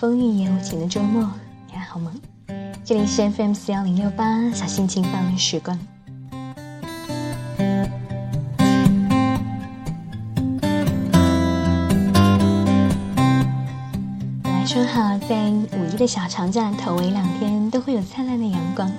[0.00, 1.28] 风雨也无情的周末，
[1.66, 2.10] 你还好吗？
[2.82, 5.78] 这里是 FM 四幺零六八，小心情放的时光。
[14.42, 18.90] 本来说好，在五一的小长假头尾两天都会有灿烂的阳光，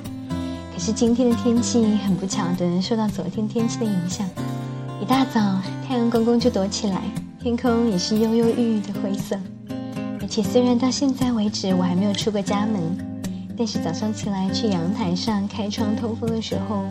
[0.72, 4.30] 可是今天的天气很不巧的受到昨天天气的影响，
[5.02, 5.42] 一大早
[5.88, 7.02] 太阳公公就躲起来，
[7.40, 9.36] 天空也是忧忧郁郁的灰色。
[10.32, 12.82] 且虽然到现在为止我还没有出过家门，
[13.58, 16.86] 但是早上起来去阳台上开窗通风的时候，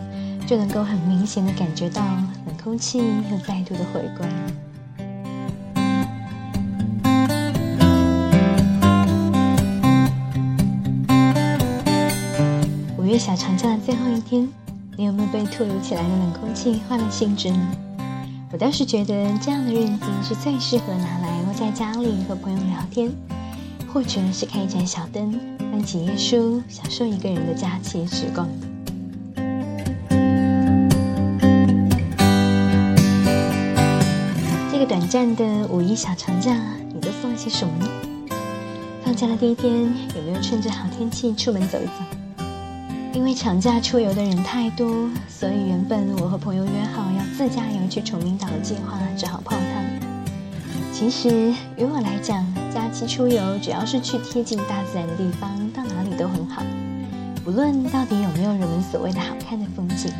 [0.45, 2.03] 就能够很明显的感觉到
[2.45, 4.27] 冷空气又再度的回归。
[12.95, 14.47] 五月小长假的最后一天，
[14.95, 17.71] 你有没有被突如其来的冷空气换了兴致呢？
[18.53, 23.09] 我倒是觉得这样的日子是最适合拿来窝在家里和朋友聊天，
[23.93, 28.47] 或者是开一盏小灯，翻几页书，享受一个人的假期时光。
[34.71, 36.57] 这个短暂的五一小长假，
[36.93, 37.89] 你都做了些什么呢？
[39.03, 39.73] 放假的第一天，
[40.15, 42.43] 有没有趁着好天气出门走一走？
[43.13, 49.83] 因为长假出游的人太多，所以原本我和朋友约好要自驾游去崇明岛的计划只好泡汤。
[50.93, 56.63] 其实于我来讲，假期出游只要是去贴近大自然的地方，到哪里都很好。
[57.43, 60.11] 不论到底有没有人们所谓的好看的风景，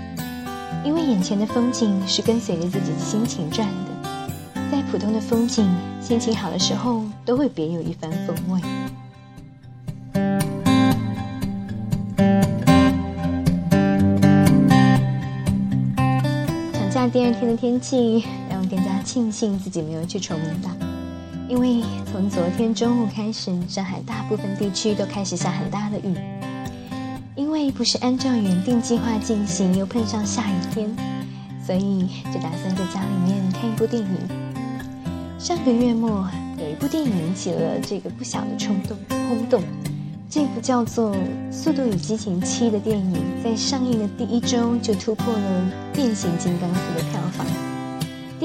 [0.84, 4.62] 因为眼前的风景是跟随着自己的心情转的。
[4.72, 5.70] 再普通的风景，
[6.02, 8.62] 心情好的时候都会别有一番风味。
[16.74, 20.70] 长假第二天的天气让我更加庆幸自己没有去崇明岛，
[21.52, 26.16] 因为从昨天中午开始，上海大部分地区都开始下很大的雨。
[27.36, 30.90] 因为不是按照原定计划进行，又碰上下雨天，
[31.62, 34.18] 所以就打算在家里面看一部电影。
[35.38, 36.26] 上个月末
[36.58, 38.98] 有一部电影引起了这个不小的冲动
[39.28, 39.62] 轰动。
[40.30, 41.14] 这部叫做
[41.52, 47.46] 《速度与激情七》的电影，在上映的第一周就突破了《变形金刚四》的票房。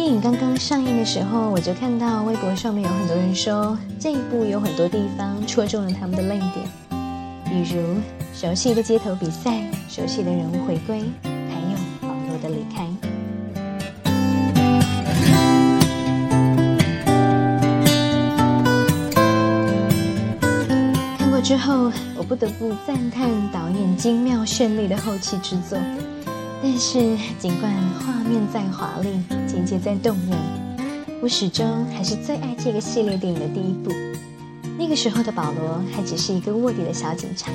[0.06, 6.64] 电影刚刚上映的时候，我就看到微博上面有很多人说，这一部有很多地方戳中了他们的泪点，
[7.44, 7.96] 比如
[8.32, 12.86] 熟悉的街头比赛、熟悉的人物回归，还有保罗的离开。
[21.18, 25.76] 看过之后，我不得不赞叹导演精妙绚丽的后期制作。
[26.62, 30.36] 但是，尽管画面再华丽，情节再动人，
[31.22, 33.92] 我始终还是最爱这个系列电影的第一部。
[34.78, 37.50] 那个时候的保罗还只是一个卧底的小警察，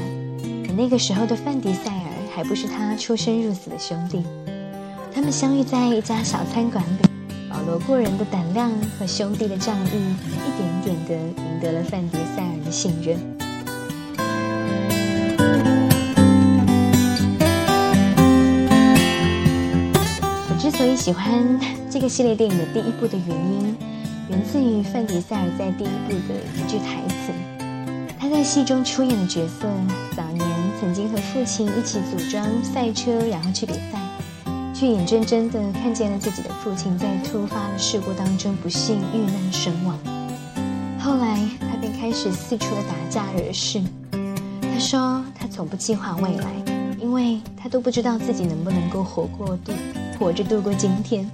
[0.66, 4.24] 可那个时候的范迪塞尔还不是他出生入死的兄弟。
[5.14, 7.08] 他们相遇在一家小餐馆里，
[7.50, 13.20] 保罗过人的胆量和兄弟的仗义，一点点的赢得了范迪塞尔的信任。
[20.82, 21.60] 所以喜欢
[21.92, 23.78] 这个系列电影的第一部的原因，
[24.30, 27.32] 源自于范迪塞尔在第一部的一句台词。
[28.20, 29.70] 他在戏中出演的角色，
[30.18, 30.44] 早年
[30.80, 34.02] 曾经和父亲一起组装赛车，然后去比赛，
[34.74, 39.96] 却眼睁睁地看见了自己的父亲在突发的事故当中不幸遇难身亡。
[40.98, 43.80] 后来他便开始四处的打架惹事。
[44.64, 46.52] 他说他从不计划未来，
[47.00, 49.72] 因为他都不知道自己能不能够活过度。
[50.22, 51.28] 活着度过今天，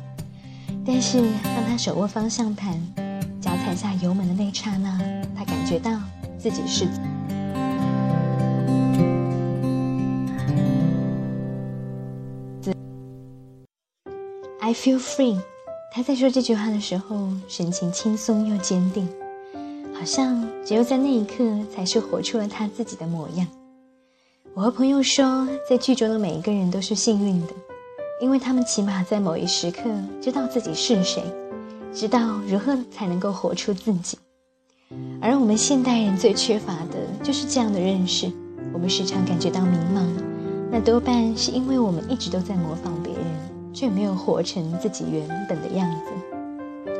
[0.85, 2.81] 但是当他手握方向盘，
[3.41, 4.97] 脚踩下油门的那刹那，
[5.35, 5.91] 他感觉到
[6.39, 6.85] 自己是。
[14.61, 15.37] I feel free。
[15.91, 19.05] 他在说这句话的时候，神情轻松又坚定，
[19.93, 21.43] 好像只有在那一刻，
[21.75, 23.45] 才是活出了他自己的模样。
[24.53, 27.47] 我和朋友说，在剧中的每一个人都是幸运的。
[28.19, 29.83] 因为他们起码在某一时刻
[30.19, 31.23] 知道自己是谁，
[31.93, 34.17] 知道如何才能够活出自己，
[35.21, 38.31] 而我们现代人最缺乏的就是这样的认识。
[38.73, 40.03] 我们时常感觉到迷茫，
[40.71, 43.23] 那多半是因为我们一直都在模仿别人，
[43.71, 46.91] 却没有活成自己原本的样子。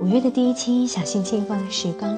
[0.00, 2.16] 五月的第一期小心轻放的时光，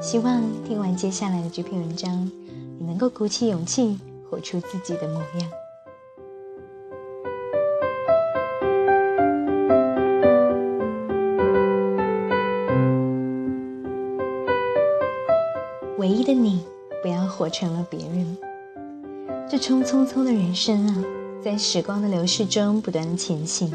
[0.00, 2.30] 希望听完接下来的这篇文章，
[2.78, 3.98] 你能够鼓起勇气
[4.30, 5.63] 活出自己的模样。
[16.24, 16.60] 的你，
[17.02, 18.36] 不要活成了别人。
[19.48, 21.04] 这匆匆匆的人生啊，
[21.42, 23.70] 在时光的流逝中不断的前行。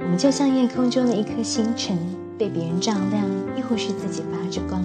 [0.00, 1.98] 我们就像夜空中的一颗星辰，
[2.38, 3.24] 被别人照亮，
[3.56, 4.84] 亦或是自己发着光。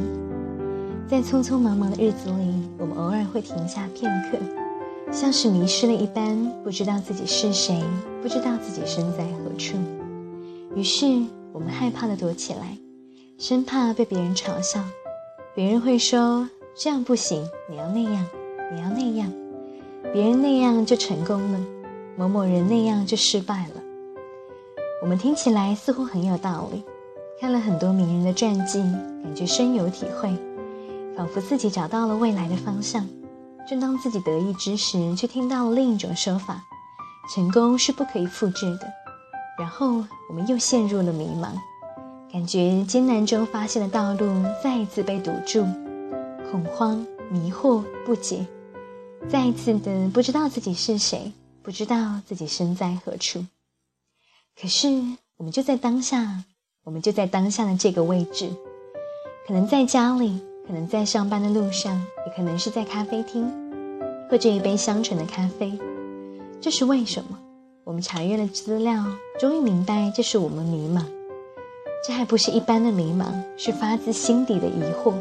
[1.07, 4.37] 在匆匆忙忙的日子里，我们偶尔会停下片刻，
[5.11, 7.81] 像是迷失了一般，不知道自己是谁，
[8.21, 9.75] 不知道自己身在何处。
[10.75, 11.05] 于是，
[11.51, 12.77] 我们害怕的躲起来，
[13.37, 14.81] 生怕被别人嘲笑。
[15.55, 16.47] 别人会说
[16.79, 18.23] ：“这样不行，你要那样，
[18.71, 19.31] 你要那样。”
[20.13, 21.59] 别人那样就成功了，
[22.15, 23.81] 某某人那样就失败了。
[25.01, 26.83] 我们听起来似乎很有道理，
[27.41, 28.79] 看了很多名人的传记，
[29.23, 30.29] 感觉深有体会，
[31.15, 33.05] 仿佛自己找到了未来的方向。
[33.67, 36.61] 正当自己得意之时，却听到了另一种说法：
[37.33, 38.87] 成功是不可以复制的。
[39.59, 41.49] 然后我们又陷入了迷茫，
[42.31, 44.31] 感觉艰难中发现的道路
[44.63, 45.65] 再一次被堵住，
[46.51, 48.45] 恐慌、迷惑、不解。
[49.29, 53.45] 再一次的不知道自己是谁，不知道自己身在何处。
[54.59, 54.87] 可是
[55.37, 56.43] 我们就在当下，
[56.83, 58.49] 我们就在当下的这个位置，
[59.45, 61.95] 可能在家里，可能在上班的路上，
[62.25, 63.51] 也可能是在咖啡厅，
[64.29, 65.77] 喝着一杯香醇的咖啡。
[66.61, 67.37] 这是为什么？
[67.83, 69.05] 我们查阅了资料，
[69.39, 71.05] 终于明白，这是我们迷茫。
[72.05, 73.25] 这还不是一般的迷茫，
[73.57, 75.13] 是发自心底的疑惑。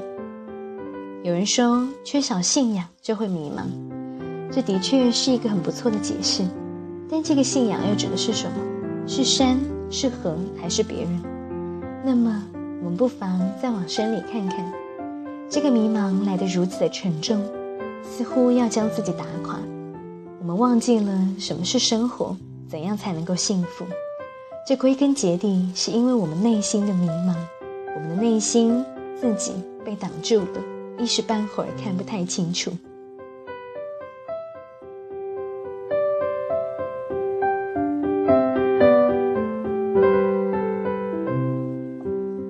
[1.26, 3.64] 有人说，缺少信仰就会迷茫。
[4.52, 6.44] 这的确是一个很不错的解释，
[7.10, 8.56] 但这个信仰又指的是什么？
[9.08, 9.58] 是山，
[9.90, 11.20] 是河，还是别人？
[12.04, 12.44] 那么，
[12.80, 14.72] 我们不妨再往深里看看。
[15.50, 17.44] 这个迷茫来得如此的沉重，
[18.08, 19.58] 似乎要将自己打垮。
[20.38, 22.36] 我们忘记了什么是生活，
[22.68, 23.84] 怎样才能够幸福？
[24.64, 27.34] 这归根结底是因为我们内心的迷茫，
[27.96, 28.84] 我们的内心
[29.20, 30.62] 自己被挡住了，
[30.98, 32.72] 一时半会儿看不太清楚。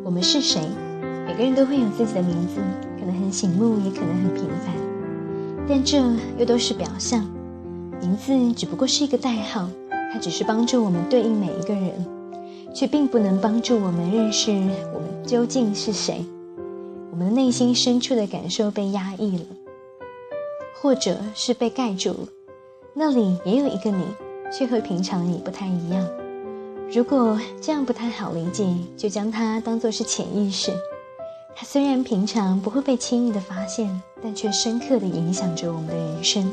[0.04, 0.60] 我们是谁？
[1.26, 2.60] 每个人都会有自己的名字，
[2.98, 4.74] 可能很醒目，也可能很平凡，
[5.68, 5.98] 但这
[6.38, 7.26] 又都是表象。
[8.00, 9.68] 名字只不过是一个代号，
[10.12, 11.92] 它只是帮助我们对应每一个人，
[12.72, 14.52] 却并不能帮助我们认识
[14.94, 16.24] 我们究竟是谁。
[17.16, 19.44] 我们的内心深处的感受被压抑了，
[20.78, 22.28] 或者是被盖住了。
[22.92, 24.04] 那里也有一个你，
[24.52, 26.06] 却和平常你不太一样。
[26.92, 28.68] 如果这样不太好理解，
[28.98, 30.70] 就将它当作是潜意识。
[31.56, 36.46] 它虽然平常不会被轻易的发现，但却深刻的影响着我们的人生。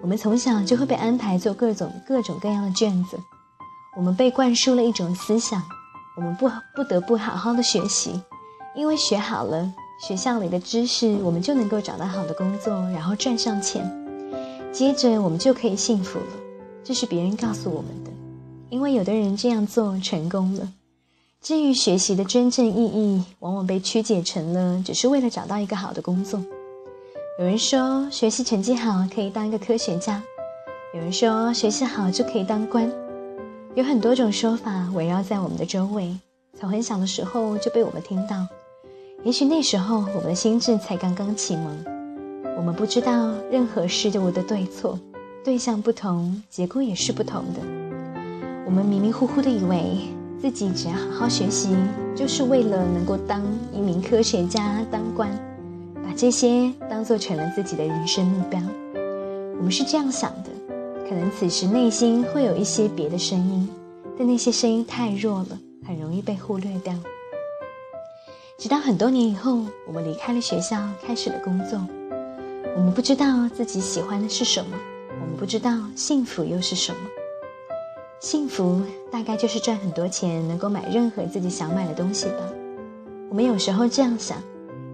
[0.00, 3.18] 我们从小就会被安排做各种各种各样的卷子，
[3.96, 5.60] 我们被灌输了一种思想：
[6.16, 8.22] 我们不不得不好好的学习，
[8.74, 9.72] 因为学好了
[10.06, 13.84] 学校里的知识，我们就能够找到好的工作，然后赚上钱，
[14.72, 16.26] 接着我们就可以幸福了。
[16.82, 18.10] 这是别人告诉我们的。
[18.70, 20.68] 因为有的人这样做成功了，
[21.42, 26.40] 至于学习的真正意义，往往被曲解成了只是为了找到一个好的工作。
[27.40, 30.22] 有人说学习成绩好可以当一个科学家，
[30.94, 32.88] 有人说学习好就可以当官，
[33.74, 36.16] 有很多种说法围绕在我们的周围，
[36.58, 38.46] 从很小的时候就被我们听到。
[39.22, 41.76] 也许那时候我们的心智才刚刚启蒙，
[42.56, 44.98] 我们不知道任何事物的对错，
[45.44, 47.60] 对象不同，结果也是不同的。
[48.64, 49.98] 我们迷迷糊糊的以为
[50.40, 51.76] 自己只要好好学习，
[52.16, 53.42] 就是为了能够当
[53.74, 55.28] 一名科学家、当官，
[56.02, 58.58] 把这些当做成了自己的人生目标。
[59.58, 60.50] 我们是这样想的，
[61.06, 63.68] 可能此时内心会有一些别的声音，
[64.18, 66.94] 但那些声音太弱了，很容易被忽略掉。
[68.60, 71.80] 直到很多年以后，我们离开了学校，开始了工作，
[72.76, 74.76] 我们不知道自己喜欢的是什么，
[75.18, 76.98] 我们不知道幸福又是什么。
[78.20, 82.52] 幸福大概就是赚很多钱，能够买任何自己想买的东西吧。
[83.30, 84.36] 我们有时候这样想，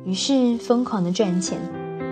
[0.05, 1.59] 于是疯狂的赚钱。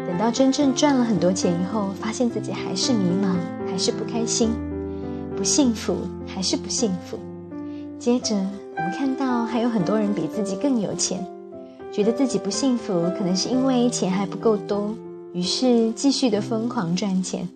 [0.09, 3.37] 等到真正赚了很多钱以后，发现自己还是迷茫，
[3.71, 4.51] 还是不开心，
[5.37, 7.17] 不幸福，还是不幸福。
[7.97, 8.35] 接着
[8.77, 11.25] 我们看到还有很多人比自己更有钱，
[11.95, 14.93] 觉得自己不幸福，可能是因为钱还不够多，
[15.33, 17.49] 于是继续的疯狂赚钱，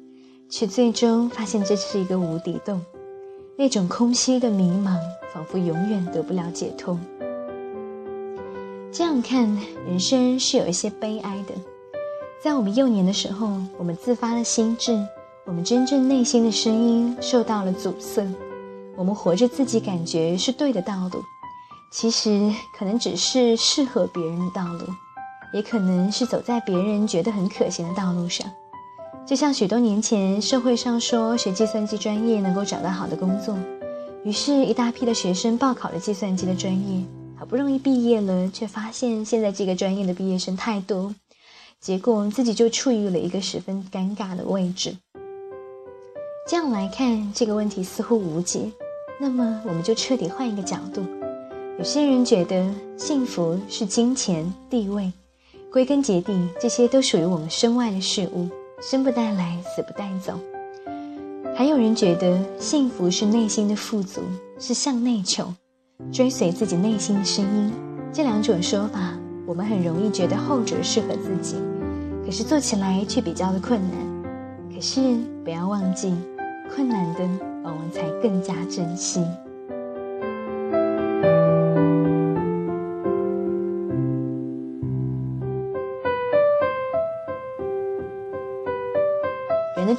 [0.49, 2.81] 却最终发现这是一个无底洞。
[3.57, 4.97] 那种空虚的迷茫，
[5.35, 6.97] 仿佛永远得不了解脱。
[8.93, 9.45] 这样看，
[9.89, 11.55] 人生是有一些悲哀的。
[12.41, 14.97] 在我们幼年的时候，我们自发的心智，
[15.47, 18.25] 我们真正内心的声音受到了阻塞。
[18.97, 21.21] 我们活着自己感觉是对的道路，
[21.91, 24.87] 其实可能只是适合别人的道路。
[25.51, 28.47] 也可能是走在别人觉得很可行的道路上。
[29.27, 33.57] 就像许多年前社会上说学计算机专业能够找到好的工作，
[34.25, 37.03] 于是，一大批的学生报考了计算机的专业，
[37.35, 41.15] 好不容易毕业了，却发现现在这个专业的毕业生太多，
[41.81, 44.95] 结果自己就处于了一个十分尴尬的位置。
[46.47, 48.71] 这样来看，这个问题似乎无解。
[49.19, 51.03] 那么，我们就彻底换一个角度。
[51.79, 55.13] 有些人觉得幸福是金钱、地位，
[55.71, 58.49] 归根结底，这些都属于我们身外的事物，
[58.83, 60.37] 生不带来，死不带走。
[61.55, 64.23] 还有人觉得幸福是内心的富足，
[64.59, 65.55] 是向内求，
[66.11, 67.73] 追随自己内心的声音。
[68.13, 69.17] 这两种说法，
[69.47, 71.55] 我们很容易觉得后者适合自己，
[72.27, 74.25] 可是做起来却比较的困难。
[74.75, 75.01] 可是
[75.45, 76.13] 不要忘记。
[76.75, 77.21] 困难的，
[77.63, 79.25] 往往才更加珍惜。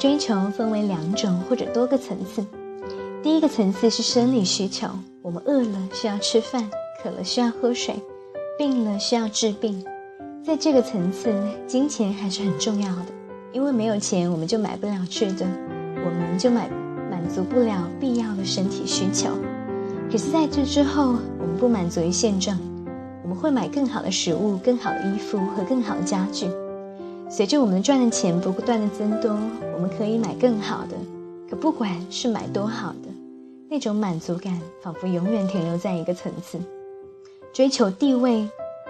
[0.00, 2.42] 追求分为两种或者多个层次。
[3.22, 4.88] 第一个层次是生理需求，
[5.20, 6.70] 我们饿了需要吃饭，
[7.02, 7.94] 渴了需要喝水，
[8.58, 9.84] 病了需要治病。
[10.42, 11.34] 在这个层次，
[11.66, 13.06] 金钱还是很重要的，
[13.52, 15.46] 因为没有钱，我们就买不了吃的。
[16.02, 16.70] 我们就买
[17.10, 19.28] 满足不了必要的身体需求，
[20.10, 22.58] 可是在这之后，我们不满足于现状，
[23.22, 26.46] 我们会买更好的食物、更好的衣服和更好的家具。
[27.32, 29.30] 随着我们赚的钱不断的增多，
[29.72, 30.96] 我们可以买更好的。
[31.48, 33.08] 可不管是买多好的，
[33.70, 36.60] 那种满足感仿佛永远停留在一个层次。
[37.52, 38.48] 追求地位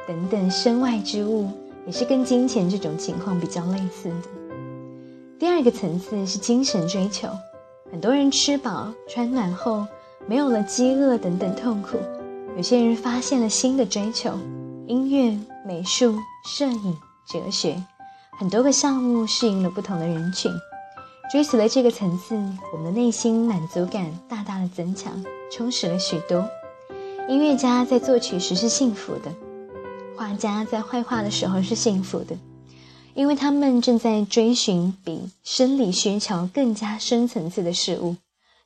[0.09, 1.49] 等等身外之物，
[1.87, 4.29] 也是跟金钱这种情况比较类似的。
[5.39, 7.29] 第二个层次是精神追求，
[7.93, 9.87] 很多人吃饱穿暖后，
[10.27, 11.99] 没有了饥饿等等痛苦。
[12.57, 14.33] 有些人发现了新的追求，
[14.87, 16.15] 音乐、美术、
[16.47, 16.97] 摄影、
[17.31, 17.83] 哲学，
[18.41, 20.51] 很多个项目适应了不同的人群。
[21.31, 22.35] 追随了这个层次，
[22.73, 26.49] 我们的内心满足感大大的增强，充实了许多。
[27.29, 29.31] 音乐家在作曲时是幸福的，
[30.17, 32.35] 画家在绘画的时候是幸福的。
[33.13, 38.17] 因为他们正在追寻比生理需求更加深层次的事物，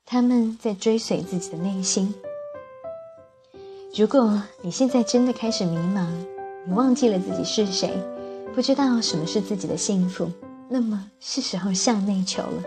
[0.07, 2.15] 他们在追随自己的内心。
[3.97, 6.07] 如果你现在真的开始迷茫，
[6.65, 7.93] 你忘记了自己是谁，
[8.55, 10.31] 不知道什么是自己的幸福，
[10.69, 12.63] 那么是时候向内求了。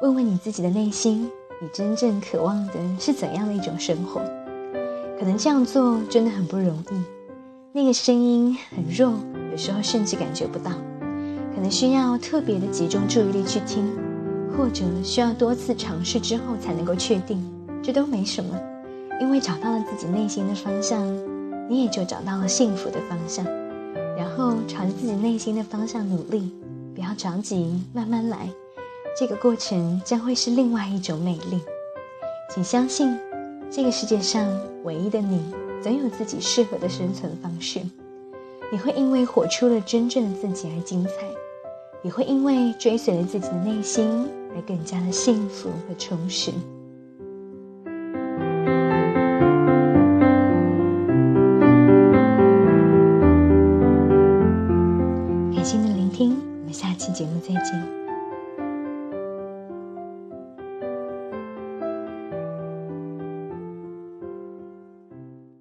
[0.00, 1.28] 问问你自己的内心，
[1.60, 4.20] 你真正渴望的是怎样的一种生活？
[5.18, 7.02] 可能这样做真的很不容易，
[7.72, 9.12] 那个声音很弱，
[9.50, 10.70] 有时候甚至感觉不到。
[11.52, 13.90] 可能需要特别的集中注意力去听，
[14.56, 17.44] 或者需要多次尝试之后才能够确定，
[17.82, 18.56] 这都没什么，
[19.20, 21.04] 因为找到了自己内心的方向，
[21.68, 23.44] 你也就找到了幸福的方向。
[24.18, 26.50] 然后朝着自己内心的方向努力，
[26.92, 28.50] 不要着急，慢慢来，
[29.16, 31.60] 这个过程将会是另外一种美丽。
[32.52, 33.16] 请相信，
[33.70, 34.44] 这个世界上
[34.82, 35.40] 唯一的你，
[35.80, 37.80] 总有自己适合的生存方式。
[38.72, 41.12] 你会因为活出了真正的自己而精彩。
[42.04, 46.52] 也会因为追随了自己的内心而更加的幸福和充实。